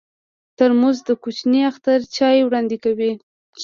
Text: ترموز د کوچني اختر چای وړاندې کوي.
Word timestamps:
ترموز 0.57 0.97
د 1.07 1.09
کوچني 1.23 1.61
اختر 1.71 1.99
چای 2.15 2.39
وړاندې 2.43 2.77
کوي. 2.83 3.11